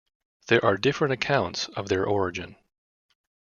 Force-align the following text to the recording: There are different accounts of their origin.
There 0.47 0.65
are 0.65 0.77
different 0.77 1.13
accounts 1.13 1.67
of 1.75 1.87
their 1.87 2.07
origin. 2.07 2.55